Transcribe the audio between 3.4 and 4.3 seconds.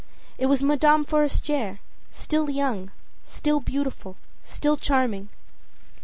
beautiful,